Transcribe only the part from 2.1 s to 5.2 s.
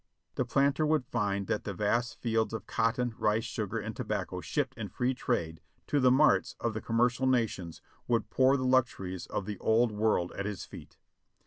fields of cotton, rice, sugar, and tobacco shipped in free